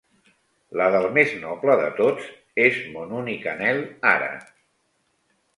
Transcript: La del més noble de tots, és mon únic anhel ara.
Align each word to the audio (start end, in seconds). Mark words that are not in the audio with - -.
La 0.79 0.87
del 0.95 1.03
més 1.17 1.35
noble 1.43 1.75
de 1.81 1.91
tots, 2.01 2.31
és 2.65 2.81
mon 2.97 3.15
únic 3.21 3.47
anhel 3.55 3.85
ara. 4.17 4.35